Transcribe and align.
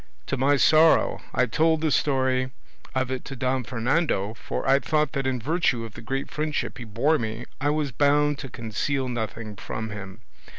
To 0.25 0.35
my 0.35 0.57
sorrow 0.57 1.21
I 1.31 1.45
told 1.45 1.81
the 1.81 1.91
story 1.91 2.49
of 2.95 3.11
it 3.11 3.23
to 3.25 3.35
Don 3.35 3.63
Fernando, 3.63 4.33
for 4.33 4.67
I 4.67 4.79
thought 4.79 5.11
that 5.11 5.27
in 5.27 5.39
virtue 5.39 5.85
of 5.85 5.93
the 5.93 6.01
great 6.01 6.31
friendship 6.31 6.79
he 6.79 6.85
bore 6.85 7.19
me 7.19 7.45
I 7.61 7.69
was 7.69 7.91
bound 7.91 8.39
to 8.39 8.49
conceal 8.49 9.07
nothing 9.07 9.55
from 9.57 9.91
him. 9.91 10.21